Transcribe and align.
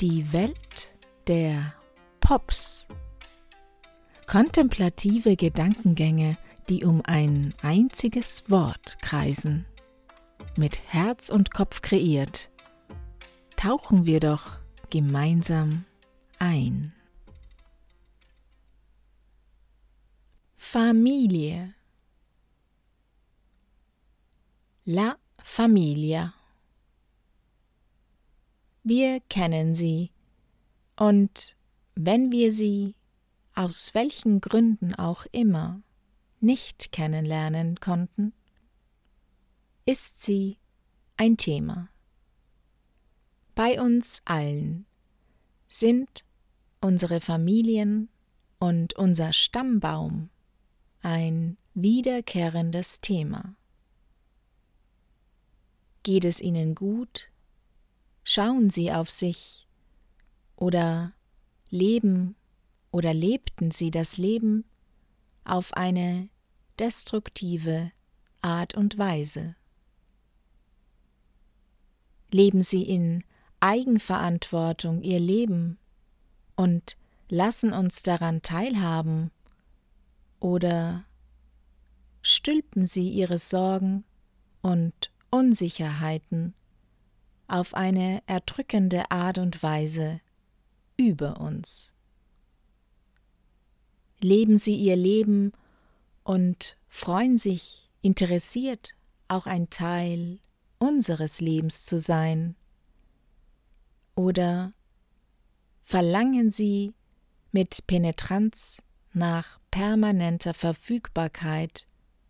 Die 0.00 0.32
Welt 0.32 0.94
der 1.26 1.74
Pops. 2.20 2.86
Kontemplative 4.28 5.34
Gedankengänge, 5.34 6.38
die 6.68 6.84
um 6.84 7.02
ein 7.04 7.52
einziges 7.62 8.48
Wort 8.48 8.98
kreisen. 9.02 9.66
Mit 10.56 10.78
Herz 10.92 11.30
und 11.30 11.50
Kopf 11.50 11.82
kreiert, 11.82 12.48
tauchen 13.56 14.06
wir 14.06 14.20
doch 14.20 14.58
gemeinsam 14.90 15.84
ein. 16.38 16.92
Familie. 20.54 21.74
La 24.84 25.16
Familia. 25.42 26.37
Wir 28.90 29.20
kennen 29.28 29.74
sie, 29.74 30.12
und 30.96 31.58
wenn 31.94 32.32
wir 32.32 32.54
sie, 32.54 32.94
aus 33.54 33.92
welchen 33.92 34.40
Gründen 34.40 34.94
auch 34.94 35.26
immer, 35.30 35.82
nicht 36.40 36.90
kennenlernen 36.90 37.80
konnten, 37.80 38.32
ist 39.84 40.22
sie 40.22 40.56
ein 41.18 41.36
Thema. 41.36 41.90
Bei 43.54 43.78
uns 43.78 44.22
allen 44.24 44.86
sind 45.68 46.24
unsere 46.80 47.20
Familien 47.20 48.08
und 48.58 48.94
unser 48.94 49.34
Stammbaum 49.34 50.30
ein 51.02 51.58
wiederkehrendes 51.74 53.02
Thema. 53.02 53.54
Geht 56.04 56.24
es 56.24 56.40
ihnen 56.40 56.74
gut 56.74 57.30
Schauen 58.30 58.68
Sie 58.68 58.92
auf 58.92 59.08
sich 59.08 59.66
oder 60.54 61.14
leben 61.70 62.36
oder 62.90 63.14
lebten 63.14 63.70
Sie 63.70 63.90
das 63.90 64.18
Leben 64.18 64.66
auf 65.44 65.72
eine 65.72 66.28
destruktive 66.78 67.90
Art 68.42 68.74
und 68.74 68.98
Weise. 68.98 69.56
Leben 72.30 72.60
Sie 72.60 72.82
in 72.82 73.24
Eigenverantwortung 73.60 75.00
Ihr 75.00 75.20
Leben 75.20 75.78
und 76.54 76.98
lassen 77.30 77.72
uns 77.72 78.02
daran 78.02 78.42
teilhaben 78.42 79.30
oder 80.38 81.06
stülpen 82.20 82.86
Sie 82.86 83.08
Ihre 83.08 83.38
Sorgen 83.38 84.04
und 84.60 85.10
Unsicherheiten 85.30 86.52
auf 87.48 87.74
eine 87.74 88.22
erdrückende 88.26 89.10
Art 89.10 89.38
und 89.38 89.62
Weise 89.62 90.20
über 90.96 91.40
uns. 91.40 91.94
Leben 94.20 94.58
Sie 94.58 94.74
Ihr 94.74 94.96
Leben 94.96 95.52
und 96.24 96.76
freuen 96.88 97.38
sich 97.38 97.88
interessiert, 98.02 98.94
auch 99.28 99.46
ein 99.46 99.70
Teil 99.70 100.40
unseres 100.78 101.40
Lebens 101.40 101.84
zu 101.84 102.00
sein? 102.00 102.56
Oder 104.14 104.72
verlangen 105.84 106.50
Sie 106.50 106.94
mit 107.52 107.86
Penetranz 107.86 108.82
nach 109.12 109.58
permanenter 109.70 110.54
Verfügbarkeit 110.54 111.86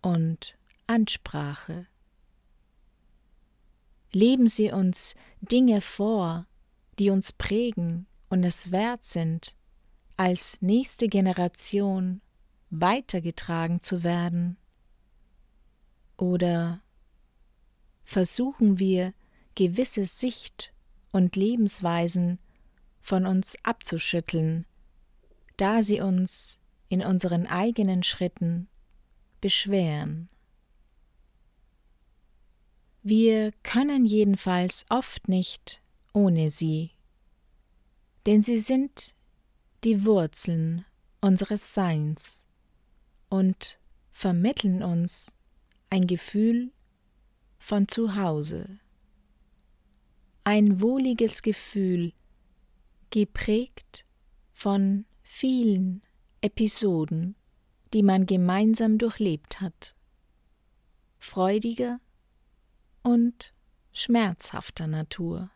und 0.00 0.56
Ansprache? 0.86 1.86
Leben 4.14 4.46
Sie 4.46 4.70
uns 4.70 5.14
Dinge 5.40 5.80
vor, 5.80 6.46
die 6.98 7.10
uns 7.10 7.32
prägen 7.32 8.06
und 8.28 8.44
es 8.44 8.70
wert 8.70 9.04
sind, 9.04 9.54
als 10.16 10.60
nächste 10.62 11.08
Generation 11.08 12.20
weitergetragen 12.70 13.82
zu 13.82 14.02
werden? 14.02 14.56
Oder 16.16 16.80
versuchen 18.04 18.78
wir 18.78 19.14
gewisse 19.54 20.06
Sicht 20.06 20.72
und 21.10 21.36
Lebensweisen 21.36 22.38
von 23.00 23.26
uns 23.26 23.56
abzuschütteln, 23.64 24.66
da 25.56 25.82
sie 25.82 26.00
uns 26.00 26.60
in 26.88 27.02
unseren 27.02 27.46
eigenen 27.46 28.02
Schritten 28.02 28.68
beschweren? 29.40 30.28
Wir 33.04 33.50
können 33.64 34.04
jedenfalls 34.04 34.86
oft 34.88 35.26
nicht 35.26 35.82
ohne 36.12 36.52
sie, 36.52 36.92
denn 38.26 38.42
sie 38.42 38.60
sind 38.60 39.16
die 39.82 40.06
Wurzeln 40.06 40.84
unseres 41.20 41.74
Seins 41.74 42.46
und 43.28 43.80
vermitteln 44.12 44.84
uns 44.84 45.34
ein 45.90 46.06
Gefühl 46.06 46.70
von 47.58 47.88
Zuhause, 47.88 48.78
ein 50.44 50.80
wohliges 50.80 51.42
Gefühl, 51.42 52.12
geprägt 53.10 54.04
von 54.52 55.06
vielen 55.24 56.02
Episoden, 56.40 57.34
die 57.92 58.04
man 58.04 58.26
gemeinsam 58.26 58.98
durchlebt 58.98 59.60
hat, 59.60 59.96
freudiger 61.18 61.98
und 63.02 63.52
schmerzhafter 63.92 64.86
Natur. 64.86 65.50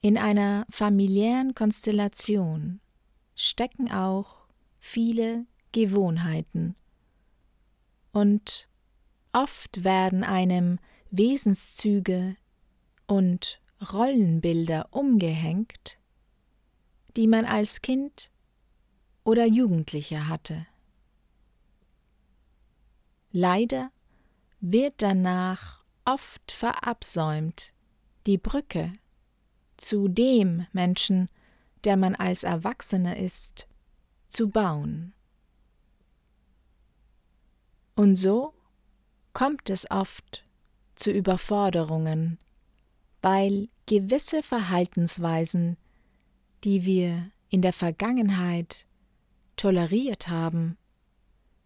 In 0.00 0.16
einer 0.16 0.66
familiären 0.70 1.54
Konstellation 1.54 2.80
stecken 3.34 3.92
auch 3.92 4.46
viele 4.78 5.46
Gewohnheiten 5.72 6.74
und 8.12 8.68
oft 9.32 9.84
werden 9.84 10.24
einem 10.24 10.78
Wesenszüge 11.10 12.36
und 13.06 13.60
Rollenbilder 13.92 14.88
umgehängt, 14.90 15.98
die 17.16 17.26
man 17.26 17.44
als 17.44 17.82
Kind 17.82 18.30
oder 19.24 19.46
Jugendlicher 19.46 20.28
hatte. 20.28 20.66
Leider 23.32 23.90
wird 24.60 24.94
danach 24.98 25.84
oft 26.04 26.52
verabsäumt, 26.52 27.72
die 28.26 28.38
Brücke 28.38 28.92
zu 29.76 30.08
dem 30.08 30.66
Menschen, 30.72 31.28
der 31.84 31.96
man 31.96 32.14
als 32.14 32.44
Erwachsener 32.44 33.16
ist, 33.16 33.66
zu 34.28 34.50
bauen. 34.50 35.14
Und 37.94 38.16
so 38.16 38.54
kommt 39.32 39.70
es 39.70 39.90
oft 39.90 40.44
zu 40.94 41.10
Überforderungen, 41.10 42.38
weil 43.22 43.68
gewisse 43.86 44.42
Verhaltensweisen, 44.42 45.76
die 46.64 46.84
wir 46.84 47.30
in 47.48 47.62
der 47.62 47.72
Vergangenheit 47.72 48.86
toleriert 49.56 50.28
haben, 50.28 50.76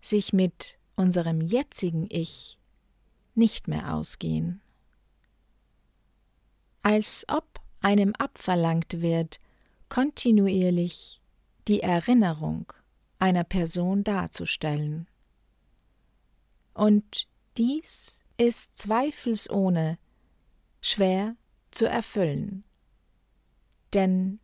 sich 0.00 0.32
mit 0.32 0.78
unserem 0.96 1.40
jetzigen 1.40 2.06
Ich 2.10 2.58
nicht 3.34 3.68
mehr 3.68 3.94
ausgehen. 3.94 4.60
Als 6.82 7.24
ob 7.28 7.60
einem 7.80 8.14
abverlangt 8.14 9.00
wird, 9.00 9.40
kontinuierlich 9.88 11.20
die 11.68 11.80
Erinnerung 11.80 12.72
einer 13.18 13.44
Person 13.44 14.04
darzustellen. 14.04 15.08
Und 16.74 17.28
dies 17.56 18.20
ist 18.36 18.76
zweifelsohne 18.76 19.98
schwer 20.80 21.36
zu 21.70 21.86
erfüllen, 21.86 22.64
denn 23.94 24.40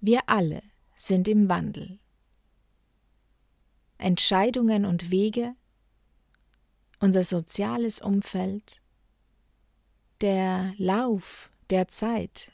wir 0.00 0.22
alle 0.26 0.62
sind 0.96 1.28
im 1.28 1.48
Wandel. 1.48 1.98
Entscheidungen 3.98 4.84
und 4.84 5.10
Wege 5.10 5.54
unser 7.04 7.22
soziales 7.22 8.00
Umfeld, 8.00 8.80
der 10.22 10.72
Lauf 10.78 11.50
der 11.68 11.86
Zeit 11.88 12.50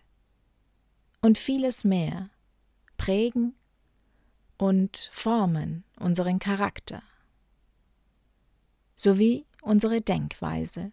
und 1.21 1.39
vieles 1.39 1.85
mehr 1.85 2.31
prägen 2.97 3.55
und 4.59 5.09
formen 5.13 5.85
unseren 6.01 6.41
Charakter 6.41 7.01
sowie 8.97 9.47
unsere 9.63 10.01
Denkweise. 10.01 10.91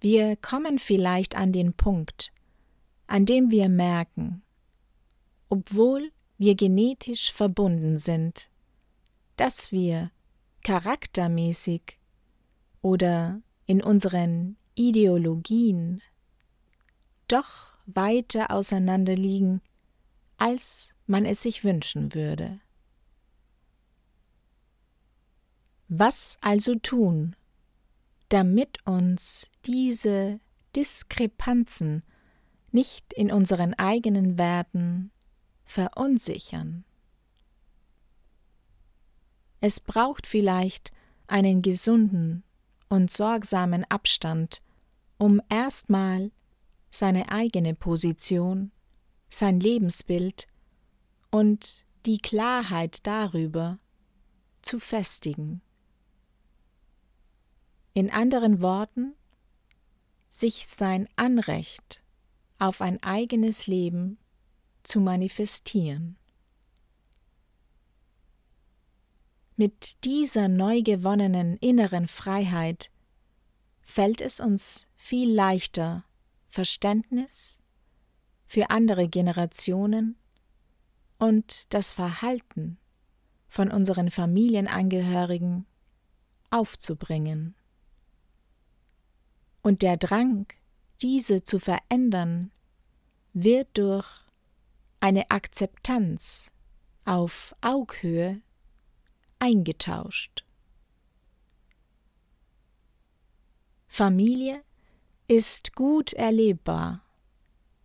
Wir 0.00 0.34
kommen 0.36 0.78
vielleicht 0.78 1.34
an 1.34 1.52
den 1.52 1.74
Punkt, 1.74 2.32
an 3.06 3.26
dem 3.26 3.50
wir 3.50 3.68
merken, 3.68 4.40
obwohl 5.50 6.10
wir 6.38 6.54
genetisch 6.54 7.30
verbunden 7.34 7.98
sind, 7.98 8.48
dass 9.36 9.72
wir 9.72 10.10
charaktermäßig 10.62 11.98
oder 12.82 13.40
in 13.66 13.82
unseren 13.82 14.56
Ideologien 14.74 16.02
doch 17.28 17.74
weiter 17.86 18.50
auseinander 18.50 19.14
liegen, 19.14 19.60
als 20.36 20.96
man 21.06 21.24
es 21.26 21.42
sich 21.42 21.64
wünschen 21.64 22.14
würde. 22.14 22.60
Was 25.88 26.38
also 26.40 26.76
tun, 26.76 27.34
damit 28.28 28.84
uns 28.86 29.50
diese 29.66 30.40
Diskrepanzen 30.76 32.04
nicht 32.70 33.12
in 33.12 33.32
unseren 33.32 33.74
eigenen 33.74 34.38
Werten 34.38 35.10
verunsichern? 35.64 36.84
Es 39.60 39.80
braucht 39.80 40.26
vielleicht 40.26 40.92
einen 41.26 41.62
gesunden 41.62 42.42
und 42.88 43.10
sorgsamen 43.10 43.84
Abstand, 43.84 44.62
um 45.18 45.40
erstmal 45.48 46.30
seine 46.90 47.30
eigene 47.30 47.74
Position, 47.74 48.72
sein 49.28 49.60
Lebensbild 49.60 50.48
und 51.30 51.86
die 52.06 52.18
Klarheit 52.18 53.06
darüber 53.06 53.78
zu 54.62 54.80
festigen. 54.80 55.60
In 57.92 58.10
anderen 58.10 58.62
Worten, 58.62 59.14
sich 60.30 60.66
sein 60.68 61.08
Anrecht 61.16 62.02
auf 62.58 62.80
ein 62.80 63.02
eigenes 63.02 63.66
Leben 63.66 64.18
zu 64.82 65.00
manifestieren. 65.00 66.16
Mit 69.60 70.04
dieser 70.04 70.48
neu 70.48 70.80
gewonnenen 70.80 71.58
inneren 71.58 72.08
Freiheit 72.08 72.90
fällt 73.82 74.22
es 74.22 74.40
uns 74.40 74.88
viel 74.96 75.30
leichter, 75.30 76.06
Verständnis 76.48 77.60
für 78.46 78.70
andere 78.70 79.06
Generationen 79.06 80.16
und 81.18 81.74
das 81.74 81.92
Verhalten 81.92 82.78
von 83.48 83.70
unseren 83.70 84.10
Familienangehörigen 84.10 85.66
aufzubringen. 86.48 87.54
Und 89.60 89.82
der 89.82 89.98
Drang, 89.98 90.46
diese 91.02 91.44
zu 91.44 91.58
verändern, 91.58 92.50
wird 93.34 93.68
durch 93.76 94.08
eine 95.00 95.30
Akzeptanz 95.30 96.50
auf 97.04 97.54
Aughöhe 97.60 98.40
eingetauscht. 99.40 100.44
Familie 103.88 104.62
ist 105.26 105.74
gut 105.74 106.12
erlebbar, 106.12 107.02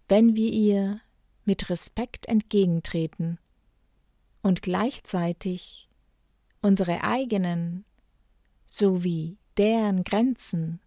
wenn 0.07 0.36
wir 0.36 0.52
ihr 0.52 1.02
mit 1.46 1.69
Respekt 1.69 2.28
entgegentreten 2.28 3.40
und 4.42 4.62
gleichzeitig 4.62 5.90
unsere 6.62 7.04
eigenen 7.04 7.86
sowie 8.68 9.38
deren 9.57 10.04
Grenzen 10.04 10.80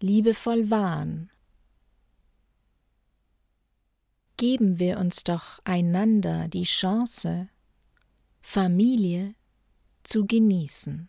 liebevoll 0.00 0.70
wahren. 0.70 1.30
Geben 4.36 4.78
wir 4.78 4.98
uns 4.98 5.24
doch 5.24 5.60
einander 5.64 6.48
die 6.48 6.64
Chance, 6.64 7.48
Familie 8.40 9.34
zu 10.02 10.26
genießen. 10.26 11.08